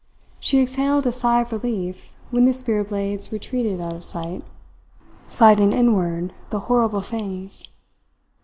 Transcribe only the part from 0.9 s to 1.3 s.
a